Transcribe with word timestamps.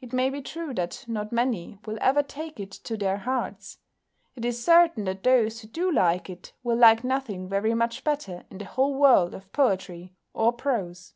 It 0.00 0.12
may 0.12 0.30
be 0.30 0.42
true 0.42 0.74
that 0.74 1.04
not 1.06 1.30
many 1.30 1.78
will 1.86 1.96
ever 2.00 2.24
take 2.24 2.58
it 2.58 2.72
to 2.72 2.96
their 2.96 3.18
hearts; 3.18 3.78
it 4.34 4.44
is 4.44 4.64
certain 4.64 5.04
that 5.04 5.22
those 5.22 5.60
who 5.60 5.68
do 5.68 5.92
like 5.92 6.28
it 6.28 6.52
will 6.64 6.76
like 6.76 7.04
nothing 7.04 7.48
very 7.48 7.72
much 7.72 8.02
better 8.02 8.42
in 8.50 8.58
the 8.58 8.64
whole 8.64 8.96
world 8.96 9.32
of 9.32 9.52
poetry 9.52 10.16
or 10.32 10.52
prose." 10.52 11.14